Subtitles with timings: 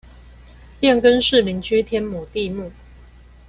[0.79, 2.71] 變更士林區天母地目